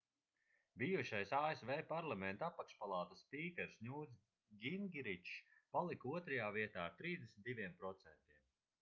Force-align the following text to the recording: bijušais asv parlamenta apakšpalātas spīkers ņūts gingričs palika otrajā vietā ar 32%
bijušais 0.81 1.33
asv 1.39 1.71
parlamenta 1.91 2.47
apakšpalātas 2.47 3.21
spīkers 3.25 3.77
ņūts 3.89 4.25
gingričs 4.65 5.37
palika 5.77 6.15
otrajā 6.19 6.53
vietā 6.61 6.91
ar 6.91 7.01
32% 7.07 8.41